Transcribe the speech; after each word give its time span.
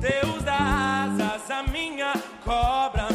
Deus 0.00 0.42
dá 0.42 1.04
asas 1.04 1.50
à 1.50 1.62
minha 1.64 2.12
cobra. 2.44 3.08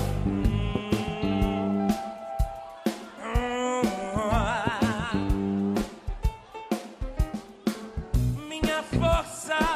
Minha 8.48 8.84
força 8.84 9.75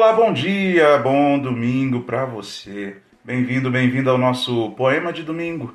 Olá, 0.00 0.14
bom 0.14 0.32
dia, 0.32 0.96
bom 0.96 1.38
domingo 1.38 2.00
para 2.00 2.24
você. 2.24 2.96
Bem-vindo, 3.22 3.70
bem-vindo 3.70 4.08
ao 4.08 4.16
nosso 4.16 4.70
Poema 4.70 5.12
de 5.12 5.22
Domingo. 5.22 5.74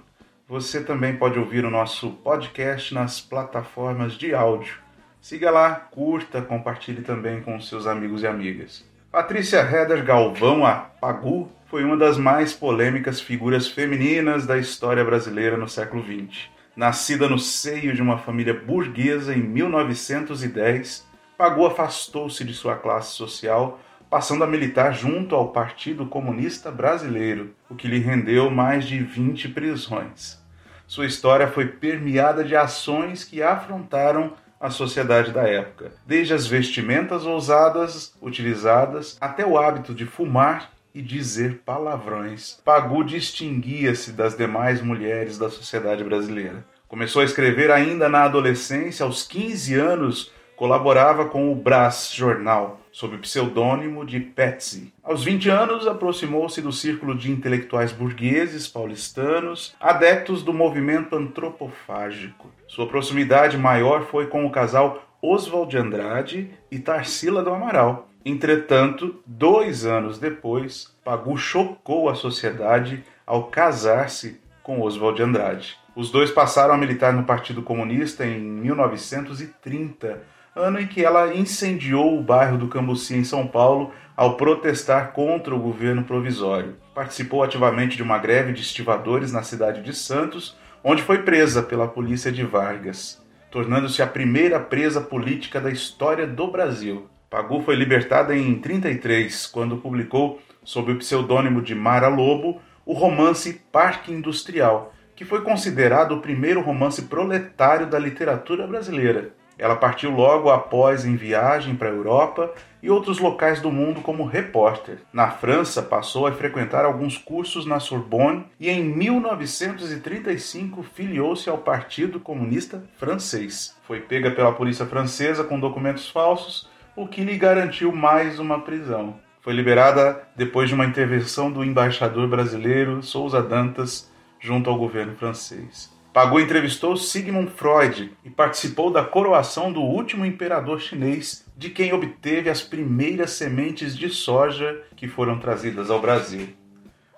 Você 0.49 0.83
também 0.83 1.15
pode 1.15 1.37
ouvir 1.37 1.63
o 1.63 1.69
nosso 1.69 2.09
podcast 2.09 2.91
nas 2.91 3.21
plataformas 3.21 4.13
de 4.13 4.33
áudio. 4.33 4.79
Siga 5.21 5.51
lá, 5.51 5.75
curta, 5.75 6.41
compartilhe 6.41 7.03
também 7.03 7.39
com 7.39 7.61
seus 7.61 7.85
amigos 7.85 8.23
e 8.23 8.27
amigas. 8.27 8.83
Patrícia 9.11 9.59
Heder 9.59 10.03
Galvão, 10.03 10.65
a 10.65 10.73
Pagu, 10.73 11.47
foi 11.67 11.83
uma 11.83 11.95
das 11.95 12.17
mais 12.17 12.51
polêmicas 12.51 13.21
figuras 13.21 13.67
femininas 13.67 14.47
da 14.47 14.57
história 14.57 15.05
brasileira 15.05 15.55
no 15.55 15.69
século 15.69 16.03
XX. 16.03 16.49
Nascida 16.75 17.29
no 17.29 17.37
seio 17.37 17.93
de 17.93 18.01
uma 18.01 18.17
família 18.17 18.55
burguesa 18.55 19.35
em 19.35 19.43
1910, 19.43 21.07
Pagu 21.37 21.67
afastou-se 21.67 22.43
de 22.43 22.53
sua 22.55 22.75
classe 22.75 23.11
social 23.11 23.79
passando 24.09 24.43
a 24.43 24.47
militar 24.47 24.93
junto 24.93 25.35
ao 25.35 25.49
Partido 25.49 26.05
Comunista 26.05 26.71
Brasileiro, 26.71 27.55
o 27.69 27.75
que 27.75 27.87
lhe 27.87 27.99
rendeu 27.99 28.49
mais 28.49 28.85
de 28.85 28.99
20 28.99 29.49
prisões. 29.49 30.43
Sua 30.87 31.05
história 31.05 31.47
foi 31.47 31.67
permeada 31.67 32.43
de 32.43 32.55
ações 32.55 33.23
que 33.23 33.41
afrontaram 33.41 34.33
a 34.59 34.69
sociedade 34.69 35.31
da 35.31 35.43
época, 35.43 35.91
desde 36.05 36.33
as 36.33 36.47
vestimentas 36.47 37.25
ousadas 37.25 38.15
utilizadas 38.21 39.17
até 39.19 39.45
o 39.45 39.57
hábito 39.57 39.93
de 39.93 40.05
fumar 40.05 40.71
e 40.93 41.01
dizer 41.01 41.61
palavrões. 41.65 42.59
Pagu 42.63 43.03
distinguia-se 43.03 44.13
das 44.13 44.37
demais 44.37 44.81
mulheres 44.81 45.37
da 45.37 45.49
sociedade 45.49 46.03
brasileira. 46.03 46.65
Começou 46.87 47.21
a 47.21 47.25
escrever 47.25 47.69
ainda 47.69 48.07
na 48.07 48.23
adolescência, 48.23 49.03
aos 49.03 49.27
15 49.27 49.75
anos, 49.75 50.31
colaborava 50.55 51.25
com 51.25 51.51
o 51.51 51.55
Brás 51.55 52.11
Jornal, 52.13 52.79
sob 52.91 53.15
o 53.15 53.19
pseudônimo 53.19 54.05
de 54.05 54.19
Petsy. 54.19 54.93
Aos 55.03 55.23
20 55.23 55.49
anos, 55.49 55.87
aproximou-se 55.87 56.61
do 56.61 56.71
círculo 56.71 57.15
de 57.15 57.31
intelectuais 57.31 57.91
burgueses 57.91 58.67
paulistanos, 58.67 59.75
adeptos 59.79 60.43
do 60.43 60.53
movimento 60.53 61.15
antropofágico. 61.15 62.49
Sua 62.67 62.87
proximidade 62.87 63.57
maior 63.57 64.03
foi 64.03 64.27
com 64.27 64.45
o 64.45 64.51
casal 64.51 65.03
Oswald 65.21 65.71
de 65.71 65.77
Andrade 65.77 66.51
e 66.71 66.79
Tarsila 66.79 67.43
do 67.43 67.49
Amaral. 67.49 68.07
Entretanto, 68.23 69.21
dois 69.25 69.85
anos 69.85 70.17
depois, 70.17 70.95
Pagu 71.03 71.37
chocou 71.37 72.09
a 72.09 72.15
sociedade 72.15 73.03
ao 73.25 73.45
casar-se 73.45 74.39
com 74.63 74.81
Oswald 74.81 75.17
de 75.17 75.23
Andrade. 75.23 75.77
Os 75.95 76.11
dois 76.11 76.31
passaram 76.31 76.73
a 76.73 76.77
militar 76.77 77.13
no 77.13 77.23
Partido 77.23 77.61
Comunista 77.61 78.25
em 78.25 78.39
1930, 78.39 80.23
ano 80.55 80.79
em 80.79 80.87
que 80.87 81.03
ela 81.03 81.35
incendiou 81.35 82.17
o 82.17 82.23
bairro 82.23 82.57
do 82.57 82.69
Cambuci, 82.69 83.13
em 83.13 83.25
São 83.25 83.45
Paulo, 83.45 83.91
ao 84.15 84.37
protestar 84.37 85.11
contra 85.11 85.53
o 85.53 85.59
governo 85.59 86.05
provisório. 86.05 86.77
Participou 86.93 87.43
ativamente 87.43 87.97
de 87.97 88.03
uma 88.03 88.17
greve 88.17 88.53
de 88.53 88.61
estivadores 88.61 89.33
na 89.33 89.43
cidade 89.43 89.81
de 89.81 89.93
Santos, 89.93 90.55
onde 90.81 91.03
foi 91.03 91.23
presa 91.23 91.61
pela 91.61 91.89
polícia 91.89 92.31
de 92.31 92.43
Vargas, 92.43 93.21
tornando-se 93.51 94.01
a 94.01 94.07
primeira 94.07 94.57
presa 94.57 95.01
política 95.01 95.59
da 95.59 95.69
história 95.69 96.25
do 96.25 96.47
Brasil. 96.47 97.09
Pagu 97.29 97.61
foi 97.61 97.75
libertada 97.75 98.33
em 98.33 98.55
33, 98.55 99.47
quando 99.47 99.77
publicou, 99.77 100.39
sob 100.63 100.93
o 100.93 100.97
pseudônimo 100.97 101.61
de 101.61 101.75
Mara 101.75 102.07
Lobo, 102.07 102.61
o 102.85 102.93
romance 102.93 103.61
Parque 103.73 104.13
Industrial, 104.13 104.93
que 105.17 105.25
foi 105.25 105.41
considerado 105.41 106.13
o 106.13 106.21
primeiro 106.21 106.61
romance 106.61 107.01
proletário 107.03 107.87
da 107.87 107.99
literatura 107.99 108.65
brasileira. 108.65 109.33
Ela 109.57 109.75
partiu 109.75 110.11
logo 110.11 110.49
após 110.49 111.05
em 111.05 111.15
viagem 111.15 111.75
para 111.75 111.89
a 111.89 111.93
Europa 111.93 112.53
e 112.83 112.89
outros 112.89 113.19
locais 113.19 113.61
do 113.61 113.71
mundo 113.71 114.01
como 114.01 114.25
repórter. 114.25 114.99
Na 115.11 115.31
França, 115.31 115.81
passou 115.81 116.27
a 116.27 116.31
frequentar 116.31 116.85
alguns 116.85 117.17
cursos 117.17 117.65
na 117.65 117.79
Sorbonne 117.79 118.45
e 118.59 118.69
em 118.69 118.83
1935 118.83 120.83
filiou-se 120.83 121.49
ao 121.49 121.57
Partido 121.57 122.19
Comunista 122.19 122.83
Francês. 122.97 123.75
Foi 123.87 124.01
pega 124.01 124.31
pela 124.31 124.51
polícia 124.51 124.85
francesa 124.85 125.43
com 125.43 125.59
documentos 125.59 126.09
falsos, 126.09 126.69
o 126.95 127.07
que 127.07 127.23
lhe 127.23 127.37
garantiu 127.37 127.91
mais 127.91 128.39
uma 128.39 128.61
prisão. 128.61 129.15
Foi 129.41 129.53
liberada 129.53 130.27
depois 130.35 130.69
de 130.69 130.75
uma 130.75 130.85
intervenção 130.85 131.51
do 131.51 131.63
embaixador 131.63 132.27
brasileiro 132.27 133.03
Souza 133.03 133.41
Dantas 133.41 134.11
junto 134.39 134.69
ao 134.69 134.77
governo 134.77 135.15
francês. 135.15 135.95
Pagu 136.15 136.39
entrevistou 136.39 136.95
Sigmund 136.95 137.51
Freud 137.51 138.09
e 138.23 138.29
participou 138.29 138.89
da 138.89 139.03
coroação 139.03 139.69
do 139.69 139.81
último 139.81 140.25
imperador 140.25 140.79
chinês, 140.79 141.45
de 141.57 141.69
quem 141.69 141.91
obteve 141.91 142.49
as 142.49 142.61
primeiras 142.61 143.31
sementes 143.31 143.97
de 143.97 144.07
soja 144.07 144.81
que 144.95 145.09
foram 145.09 145.39
trazidas 145.39 145.91
ao 145.91 145.99
Brasil. 145.99 146.47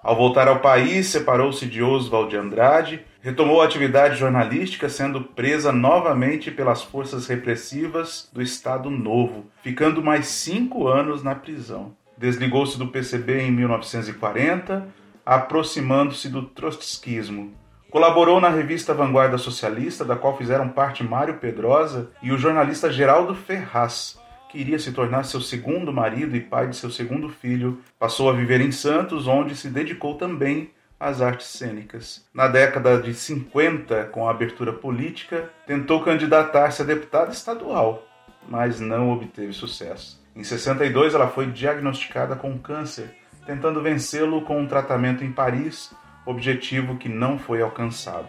Ao 0.02 0.16
voltar 0.16 0.48
ao 0.48 0.62
país, 0.62 1.06
separou-se 1.10 1.64
de 1.68 1.84
Oswald 1.84 2.32
de 2.32 2.38
Andrade, 2.38 3.06
retomou 3.22 3.62
a 3.62 3.66
atividade 3.66 4.16
jornalística, 4.16 4.90
sendo 4.90 5.22
presa 5.22 5.72
novamente 5.72 6.50
pelas 6.50 6.82
forças 6.82 7.28
repressivas 7.28 8.28
do 8.34 8.42
Estado 8.42 8.90
Novo, 8.90 9.46
ficando 9.62 10.02
mais 10.02 10.26
cinco 10.26 10.88
anos 10.88 11.22
na 11.22 11.36
prisão. 11.36 11.96
Desligou-se 12.18 12.80
do 12.80 12.88
PCB 12.88 13.42
em 13.42 13.52
1940, 13.52 14.88
aproximando-se 15.24 16.30
do 16.30 16.42
trotskismo. 16.42 17.54
Colaborou 17.90 18.42
na 18.42 18.50
revista 18.50 18.94
Vanguarda 18.94 19.38
Socialista, 19.38 20.04
da 20.04 20.18
qual 20.18 20.38
fizeram 20.38 20.68
parte 20.68 21.06
Mário 21.06 21.36
Pedrosa 21.36 22.10
e 22.22 22.34
o 22.34 22.38
jornalista 22.38 22.92
Geraldo 22.92 23.34
Ferraz, 23.34 24.20
que 24.50 24.58
iria 24.58 24.78
se 24.78 24.92
tornar 24.92 25.24
seu 25.24 25.40
segundo 25.40 25.94
marido 25.94 26.36
e 26.36 26.42
pai 26.42 26.68
de 26.68 26.76
seu 26.76 26.90
segundo 26.90 27.30
filho. 27.30 27.82
Passou 27.98 28.30
a 28.30 28.34
viver 28.34 28.60
em 28.60 28.74
Santos, 28.74 29.26
onde 29.26 29.56
se 29.56 29.70
dedicou 29.70 30.16
também 30.16 30.72
às 31.00 31.22
artes 31.22 31.48
cênicas. 31.48 32.26
Na 32.34 32.50
década 32.50 33.02
de 33.02 33.14
50, 33.14 34.06
com 34.06 34.28
a 34.28 34.32
abertura 34.32 34.74
política, 34.74 35.50
tentou 35.66 36.04
candidatar-se 36.04 36.82
a 36.82 36.86
deputada 36.86 37.32
estadual, 37.32 38.06
mas 38.50 38.82
não 38.82 39.12
obteve 39.12 39.54
sucesso. 39.54 40.22
Em 40.36 40.44
62, 40.44 41.14
ela 41.14 41.28
foi 41.30 41.48
diagnosticada 41.48 42.36
com 42.36 42.58
câncer, 42.60 43.16
tentando 43.46 43.82
vencê-lo 43.82 44.42
com 44.42 44.60
um 44.60 44.68
tratamento 44.68 45.24
em 45.24 45.32
Paris, 45.32 45.94
objetivo 46.28 46.98
que 46.98 47.08
não 47.08 47.40
foi 47.40 47.62
alcançado. 47.62 48.28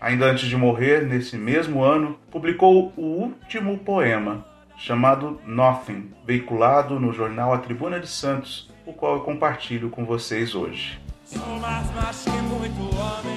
Ainda 0.00 0.26
antes 0.26 0.48
de 0.48 0.56
morrer, 0.56 1.06
nesse 1.06 1.36
mesmo 1.36 1.82
ano, 1.82 2.18
publicou 2.30 2.92
o 2.96 3.02
último 3.02 3.76
poema, 3.78 4.46
chamado 4.78 5.38
Nothing, 5.44 6.10
veiculado 6.24 6.98
no 6.98 7.12
jornal 7.12 7.52
A 7.52 7.58
Tribuna 7.58 8.00
de 8.00 8.08
Santos, 8.08 8.70
o 8.86 8.94
qual 8.94 9.16
eu 9.16 9.20
compartilho 9.20 9.90
com 9.90 10.06
vocês 10.06 10.54
hoje. 10.54 10.98
Sou 11.24 11.58
mais 11.58 11.90
macho 11.92 12.24
que 12.24 12.30
muito 12.30 12.80
homem. 12.96 13.36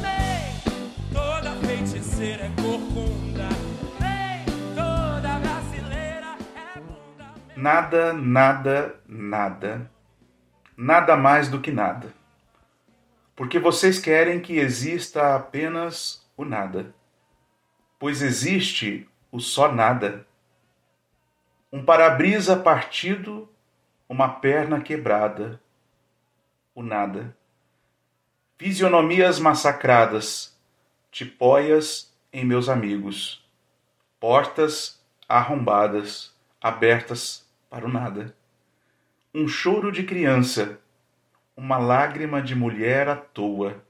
Nem 0.00 1.12
toda 1.12 1.50
feiticeira 1.66 2.44
é 2.44 2.62
corcunda. 2.62 3.48
Nem 3.98 4.44
toda 4.76 5.38
brasileira 5.38 6.36
é 6.54 6.78
bunda. 6.78 7.34
Nada, 7.56 8.12
nada, 8.12 8.94
nada. 9.08 9.90
Nada 10.82 11.14
mais 11.14 11.50
do 11.50 11.60
que 11.60 11.70
nada. 11.70 12.10
Porque 13.36 13.58
vocês 13.58 13.98
querem 13.98 14.40
que 14.40 14.56
exista 14.56 15.36
apenas 15.36 16.26
o 16.34 16.42
nada. 16.42 16.94
Pois 17.98 18.22
existe 18.22 19.06
o 19.30 19.38
só 19.40 19.70
nada. 19.70 20.26
Um 21.70 21.84
para-brisa 21.84 22.56
partido, 22.56 23.46
uma 24.08 24.26
perna 24.40 24.80
quebrada. 24.80 25.60
O 26.74 26.82
nada. 26.82 27.36
Fisionomias 28.56 29.38
massacradas, 29.38 30.58
tipóias 31.10 32.10
em 32.32 32.42
meus 32.42 32.70
amigos, 32.70 33.46
portas 34.18 34.98
arrombadas, 35.28 36.34
abertas 36.58 37.46
para 37.68 37.84
o 37.84 37.88
nada. 37.88 38.34
Um 39.32 39.46
choro 39.46 39.92
de 39.92 40.02
criança, 40.02 40.80
uma 41.56 41.78
lágrima 41.78 42.42
de 42.42 42.56
mulher 42.56 43.08
à 43.08 43.14
toa, 43.14 43.80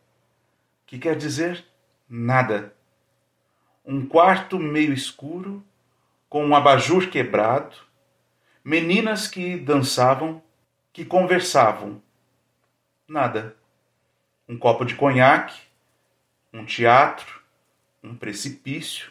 que 0.84 0.98
quer 0.98 1.16
dizer 1.16 1.64
nada. 2.06 2.74
Um 3.82 4.04
quarto 4.04 4.58
meio 4.58 4.92
escuro, 4.92 5.64
com 6.28 6.44
um 6.44 6.54
abajur 6.54 7.08
quebrado, 7.08 7.74
meninas 8.62 9.26
que 9.28 9.56
dançavam, 9.56 10.42
que 10.92 11.06
conversavam. 11.06 12.02
Nada. 13.08 13.56
Um 14.46 14.58
copo 14.58 14.84
de 14.84 14.94
conhaque, 14.94 15.58
um 16.52 16.66
teatro, 16.66 17.40
um 18.04 18.14
precipício. 18.14 19.10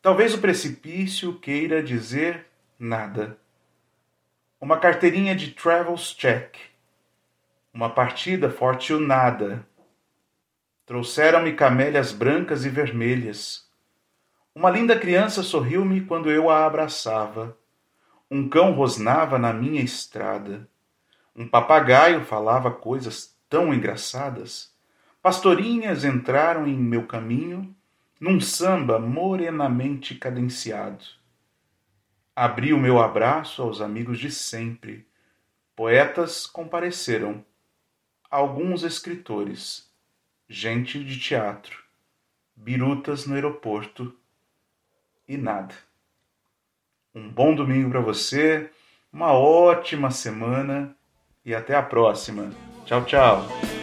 Talvez 0.00 0.32
o 0.32 0.38
precipício 0.38 1.36
queira 1.40 1.82
dizer 1.82 2.46
nada. 2.78 3.36
Uma 4.58 4.78
carteirinha 4.78 5.36
de 5.36 5.50
travels 5.50 6.14
check. 6.14 6.56
Uma 7.74 7.90
partida 7.90 8.48
fortunada. 8.48 9.66
Trouxeram-me 10.86 11.52
camélias 11.52 12.10
brancas 12.10 12.64
e 12.64 12.70
vermelhas. 12.70 13.68
Uma 14.54 14.70
linda 14.70 14.98
criança 14.98 15.42
sorriu-me 15.42 16.00
quando 16.00 16.30
eu 16.30 16.48
a 16.48 16.64
abraçava. 16.64 17.54
Um 18.30 18.48
cão 18.48 18.72
rosnava 18.72 19.38
na 19.38 19.52
minha 19.52 19.82
estrada. 19.82 20.66
Um 21.36 21.46
papagaio 21.46 22.24
falava 22.24 22.70
coisas 22.70 23.36
tão 23.50 23.74
engraçadas. 23.74 24.74
Pastorinhas 25.20 26.02
entraram 26.02 26.66
em 26.66 26.78
meu 26.78 27.06
caminho 27.06 27.76
num 28.18 28.40
samba 28.40 28.98
morenamente 28.98 30.14
cadenciado. 30.14 31.04
Abri 32.36 32.74
o 32.74 32.78
meu 32.78 33.00
abraço 33.00 33.62
aos 33.62 33.80
amigos 33.80 34.18
de 34.18 34.30
sempre. 34.30 35.08
Poetas 35.74 36.46
compareceram, 36.46 37.42
alguns 38.30 38.82
escritores, 38.82 39.90
gente 40.46 41.02
de 41.02 41.18
teatro, 41.18 41.82
birutas 42.54 43.26
no 43.26 43.34
aeroporto 43.34 44.14
e 45.26 45.38
nada. 45.38 45.74
Um 47.14 47.26
bom 47.26 47.54
domingo 47.54 47.88
para 47.88 48.00
você, 48.00 48.70
uma 49.10 49.32
ótima 49.32 50.10
semana 50.10 50.94
e 51.42 51.54
até 51.54 51.74
a 51.74 51.82
próxima. 51.82 52.52
Tchau, 52.84 53.02
tchau. 53.06 53.75